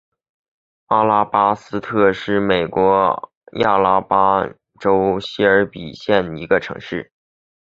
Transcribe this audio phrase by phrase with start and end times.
[0.87, 7.11] 阿拉巴斯特是美国亚拉巴马州谢尔比县的一个城市。